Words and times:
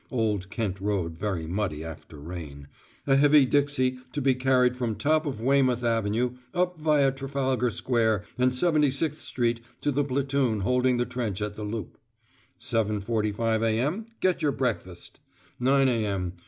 (Old 0.09 0.49
Kent 0.49 0.79
Road 0.81 1.19
very 1.19 1.45
muddy 1.45 1.83
after 1.85 2.17
rain. 2.19 2.67
A 3.05 3.15
heavy 3.17 3.45
dixie 3.45 3.99
to 4.13 4.19
be 4.19 4.33
carried 4.33 4.75
from 4.75 4.95
top 4.95 5.27
of 5.27 5.41
Weymouth 5.43 5.83
Avenue, 5.83 6.37
up 6.55 6.81
viâ 6.81 7.15
Trafalgar 7.15 7.69
Square, 7.69 8.23
and 8.35 8.51
76 8.55 9.15
Street 9.19 9.61
to 9.81 9.91
the 9.91 10.03
platoon 10.03 10.61
holding 10.61 10.97
the 10.97 11.05
trench 11.05 11.39
at 11.39 11.55
the 11.55 11.63
Loop.) 11.63 11.99
7.45 12.59 13.61
a.m. 13.63 14.07
Get 14.21 14.41
your 14.41 14.51
own 14.53 14.57
breakfast. 14.57 15.19
9 15.59 15.87
a.m. 15.87 16.33